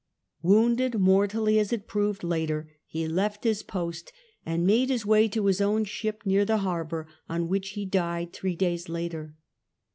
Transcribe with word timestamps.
Wounded 0.41 0.95
mortally 0.99 1.59
as 1.59 1.71
it 1.71 1.85
proved 1.85 2.23
later, 2.23 2.71
he 2.87 3.07
left 3.07 3.43
his 3.43 3.61
post 3.61 4.11
and 4.43 4.65
made 4.65 4.89
his 4.89 5.05
way 5.05 5.27
to 5.27 5.45
his 5.45 5.61
own 5.61 5.83
ship 5.83 6.23
near 6.25 6.43
the 6.43 6.57
harbour, 6.65 7.07
on 7.29 7.47
which 7.47 7.73
he 7.73 7.85
died 7.85 8.33
three 8.33 8.55
days 8.55 8.89
later. 8.89 9.35